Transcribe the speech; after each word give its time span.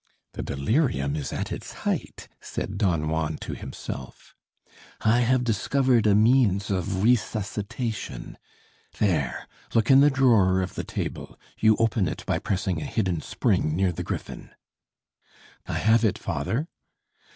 "The 0.33 0.41
delirium 0.41 1.15
is 1.15 1.31
at 1.31 1.51
its 1.51 1.73
height," 1.85 2.27
said 2.41 2.79
Don 2.79 3.07
Juan 3.07 3.37
to 3.41 3.53
himself. 3.53 4.33
"I 5.01 5.19
have 5.19 5.43
discovered 5.43 6.07
a 6.07 6.15
means 6.15 6.71
of 6.71 7.03
resuscitation. 7.03 8.39
There, 8.97 9.47
look 9.75 9.91
in 9.91 9.99
the 9.99 10.09
drawer 10.09 10.63
of 10.63 10.73
the 10.73 10.83
table 10.83 11.39
you 11.59 11.75
open 11.77 12.07
it 12.07 12.25
by 12.25 12.39
pressing 12.39 12.81
a 12.81 12.85
hidden 12.85 13.21
spring 13.21 13.75
near 13.75 13.91
the 13.91 14.01
griffin." 14.01 14.49
"I 15.67 15.77
have 15.77 16.03
it, 16.03 16.17
father." 16.17 16.67